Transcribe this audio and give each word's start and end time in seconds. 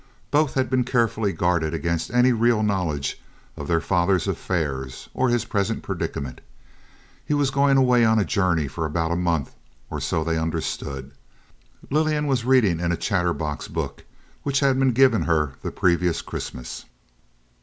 Both 0.31 0.55
had 0.55 0.67
been 0.67 0.83
carefully 0.83 1.31
guarded 1.31 1.75
against 1.75 2.09
any 2.09 2.33
real 2.33 2.63
knowledge 2.63 3.21
of 3.55 3.67
their 3.67 3.79
father's 3.79 4.27
affairs 4.27 5.07
or 5.13 5.29
his 5.29 5.45
present 5.45 5.83
predicament. 5.83 6.41
He 7.23 7.35
was 7.35 7.51
going 7.51 7.77
away 7.77 8.03
on 8.03 8.17
a 8.17 8.25
journey 8.25 8.67
for 8.67 8.87
about 8.87 9.11
a 9.11 9.15
month 9.15 9.53
or 9.91 10.01
so 10.01 10.23
they 10.23 10.39
understood. 10.39 11.11
Lillian 11.91 12.25
was 12.25 12.45
reading 12.45 12.79
in 12.79 12.91
a 12.91 12.97
Chatterbox 12.97 13.67
book 13.67 14.03
which 14.41 14.61
had 14.61 14.79
been 14.79 14.93
given 14.93 15.21
her 15.21 15.53
the 15.61 15.69
previous 15.69 16.23
Christmas. 16.23 16.85